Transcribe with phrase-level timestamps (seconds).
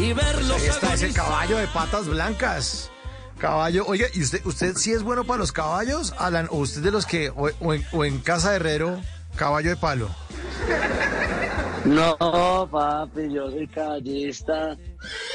[0.00, 2.90] Y verlo Ahí está ese caballo de patas blancas.
[3.38, 6.48] Caballo, oiga, ¿y usted, usted sí es bueno para los caballos, Alan?
[6.50, 9.00] ¿O usted de los que, o, o en, o en casa de herrero,
[9.36, 10.08] caballo de palo?
[11.84, 14.76] No, papi, yo soy caballista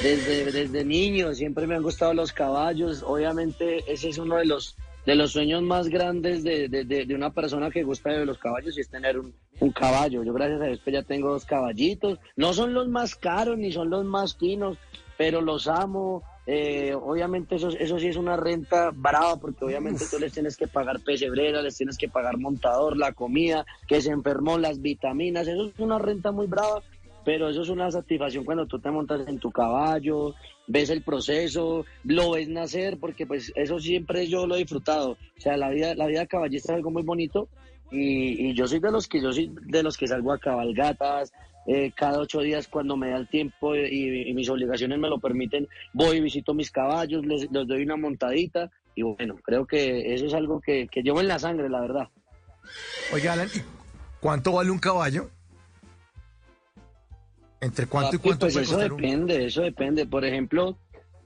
[0.01, 4.75] desde, desde niño, siempre me han gustado los caballos, obviamente ese es uno de los,
[5.05, 8.37] de los sueños más grandes de, de, de, de una persona que gusta de los
[8.37, 10.23] caballos y es tener un, un caballo.
[10.23, 13.71] Yo gracias a Dios pues, ya tengo dos caballitos, no son los más caros ni
[13.71, 14.77] son los más finos,
[15.17, 16.23] pero los amo.
[16.47, 20.67] Eh, obviamente eso, eso sí es una renta brava porque obviamente tú les tienes que
[20.67, 25.65] pagar pesebrera, les tienes que pagar montador, la comida, que se enfermó, las vitaminas, eso
[25.65, 26.83] es una renta muy brava,
[27.25, 30.35] pero eso es una satisfacción cuando tú te montas en tu caballo,
[30.67, 35.11] ves el proceso, lo ves nacer, porque pues eso siempre yo lo he disfrutado.
[35.11, 37.49] O sea, la vida, la vida caballista es algo muy bonito
[37.91, 41.33] y, yo soy de los que yo soy de los que salgo a cabalgatas,
[41.67, 45.19] eh, cada ocho días cuando me da el tiempo y, y, mis obligaciones me lo
[45.19, 50.13] permiten, voy y visito mis caballos, les, les doy una montadita y bueno, creo que
[50.13, 52.07] eso es algo que, que llevo en la sangre, la verdad.
[53.11, 53.59] Oiga, Alan, ¿y
[54.19, 55.29] ¿cuánto vale un caballo?
[57.65, 60.05] ¿Entre cuánto y cuánto pues puede eso un- depende, eso depende.
[60.05, 60.77] Por ejemplo,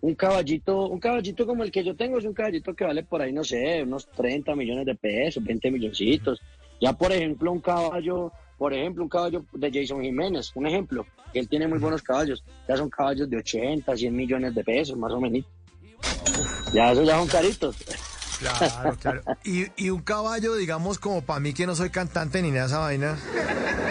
[0.01, 3.21] un caballito, un caballito como el que yo tengo es un caballito que vale por
[3.21, 6.39] ahí, no sé, unos 30 millones de pesos, 20 milloncitos.
[6.81, 11.39] Ya, por ejemplo, un caballo, por ejemplo, un caballo de Jason Jiménez, un ejemplo, que
[11.39, 12.43] él tiene muy buenos caballos.
[12.67, 15.43] Ya son caballos de 80, 100 millones de pesos, más o menos.
[16.73, 17.75] Ya, esos ya son caritos.
[18.39, 19.21] Claro, claro.
[19.43, 22.67] Y, y un caballo, digamos, como para mí que no soy cantante ni nada de
[22.67, 23.17] esa vaina,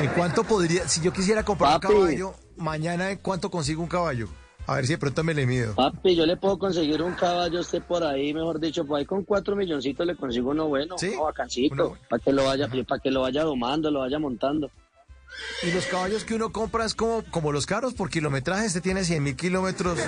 [0.00, 1.92] ¿en cuánto podría, si yo quisiera comprar Papi.
[1.94, 4.28] un caballo, mañana en cuánto consigo un caballo?
[4.66, 5.74] A ver si de pronto me le mido.
[5.74, 9.06] Papi, yo le puedo conseguir un caballo a usted por ahí, mejor dicho, por ahí
[9.06, 11.08] con cuatro milloncitos le consigo uno bueno, ¿Sí?
[11.14, 12.04] uno bacancito, Uno bueno.
[12.08, 14.70] para que lo vaya, para que lo vaya domando, lo vaya montando.
[15.62, 18.66] Y los caballos que uno compra es como, como los caros por kilometraje.
[18.66, 19.98] Este tiene 100 mil kilómetros.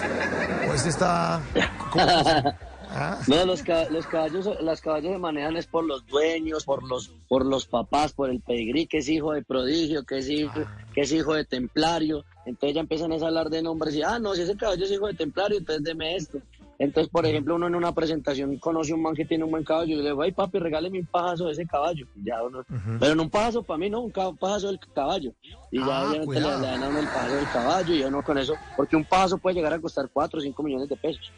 [0.69, 1.41] O este está.
[2.93, 3.21] ¿cómo es?
[3.21, 3.21] ¿Ah?
[3.27, 7.47] No, los, los caballos, las caballos se manejan es por los dueños, por los, por
[7.47, 10.61] los papás, por el pedigrí, que es hijo de prodigio, que es hijo,
[10.95, 12.25] que es hijo de templario.
[12.47, 15.07] Entonces ya empiezan a hablar de nombres y, ah, no, si ese caballo es hijo
[15.07, 16.39] de templario, entonces deme esto.
[16.81, 19.63] Entonces, por ejemplo, uno en una presentación conoce a un man que tiene un buen
[19.65, 22.07] caballo y le digo, ay papi, regáleme un pajazo de ese caballo.
[22.17, 22.65] Y ya uno-
[22.99, 25.31] Pero no un pajazo para mí, no, un pajazo del caballo.
[25.71, 26.61] Y ya Ah, obviamente cuidado.
[26.63, 29.37] le dan a uno el pajazo del caballo y uno con eso, porque un pajazo
[29.37, 31.31] puede llegar a costar 4 o 5 millones de pesos.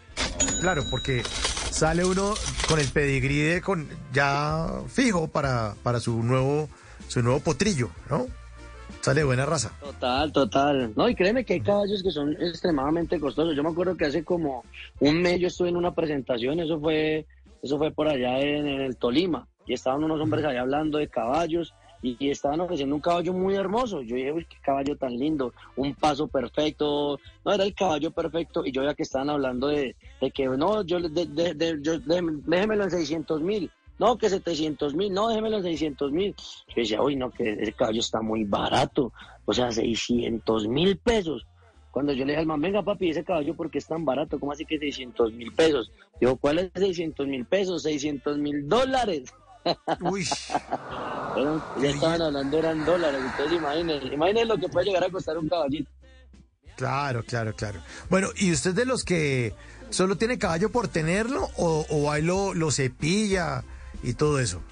[0.60, 1.24] Claro, porque
[1.70, 2.34] sale uno
[2.68, 6.68] con el pedigrí de con ya fijo para, para su nuevo
[7.08, 8.26] su nuevo potrillo, ¿no?
[9.00, 9.72] Sale buena raza.
[9.80, 10.92] Total, total.
[10.94, 13.56] No, y créeme que hay caballos que son extremadamente costosos.
[13.56, 14.64] Yo me acuerdo que hace como
[15.00, 17.26] un mes yo estuve en una presentación, eso fue,
[17.62, 21.74] eso fue por allá en, el Tolima, y estaban unos hombres allá hablando de caballos
[22.00, 24.02] y, estaban ofreciendo un caballo muy hermoso.
[24.02, 27.18] Yo dije, uy, qué caballo tan lindo, un paso perfecto.
[27.44, 30.82] No, era el caballo perfecto, y yo ya que estaban hablando de, de que, no,
[30.84, 33.70] yo, de, de, de- yo- déjeme- déjemelo en 600 mil.
[33.98, 36.34] No, que 700 mil, no, déjemelo en 600 mil.
[36.68, 39.12] Yo decía, uy, no, que ese caballo está muy barato.
[39.44, 41.46] O sea, 600 mil pesos.
[41.90, 44.40] Cuando yo le dije al man, venga papi, ese caballo, ¿por qué es tan barato?
[44.40, 45.92] ¿Cómo así que 600 mil pesos?
[46.20, 47.82] Digo, ¿cuál es 600 mil pesos?
[47.82, 49.32] 600 mil dólares.
[50.00, 50.26] Uy,
[51.36, 53.20] Eran- ya estaban hablando, eran dólares.
[53.24, 55.90] Entonces, imagínense, imagínense lo que puede llegar a costar un caballito.
[56.76, 57.80] claro, claro, claro.
[58.10, 59.54] Bueno, ¿y usted de los que
[59.90, 63.62] solo tiene caballo por tenerlo o, o ahí lo, lo cepilla
[64.02, 64.62] y todo eso?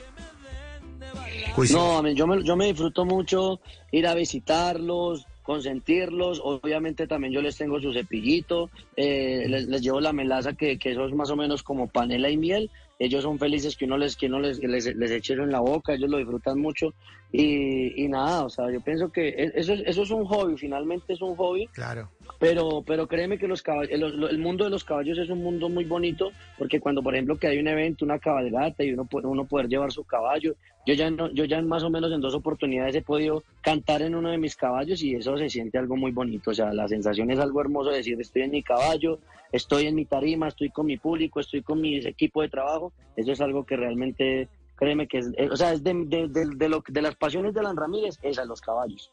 [1.54, 1.76] Juicio.
[1.78, 3.60] No, yo, me, yo me disfruto mucho
[3.90, 6.40] ir a visitarlos, consentirlos.
[6.44, 10.92] Obviamente también yo les tengo su cepillito, eh, les, les llevo la melaza que, que
[10.92, 12.70] eso es más o menos como panela y miel.
[13.00, 15.60] Ellos son felices que uno les, que uno les, les, les eche eso en la
[15.60, 16.92] boca, ellos lo disfrutan mucho.
[17.32, 20.56] Y, y nada, o sea, yo pienso que e- eso, es- eso es un hobby,
[20.58, 21.66] finalmente es un hobby.
[21.68, 22.10] Claro.
[22.40, 25.84] Pero, pero créeme que los caballos, el, mundo de los caballos es un mundo muy
[25.84, 29.68] bonito, porque cuando, por ejemplo, que hay un evento, una cabalgata y uno, uno poder
[29.68, 30.56] llevar su caballo,
[30.86, 34.14] yo ya, no, yo ya más o menos en dos oportunidades he podido cantar en
[34.14, 36.52] uno de mis caballos y eso se siente algo muy bonito.
[36.52, 39.18] O sea, la sensación es algo hermoso de decir, estoy en mi caballo,
[39.52, 42.94] estoy en mi tarima, estoy con mi público, estoy con mi equipo de trabajo.
[43.16, 46.68] Eso es algo que realmente, créeme que es, o sea, es de, de, de, de
[46.70, 49.12] lo, de las pasiones de Alan Ramírez, es a los caballos.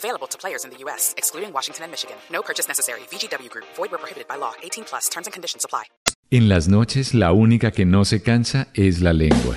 [0.00, 2.16] Available to players in the U.S., excluding Washington and Michigan.
[2.32, 3.00] No purchase necessary.
[3.10, 3.66] VGW Group.
[3.76, 4.54] Void where prohibited by law.
[4.62, 5.10] 18 plus.
[5.10, 5.84] Terms and conditions apply.
[6.30, 9.56] En las noches, la única que no se cansa es la lengua.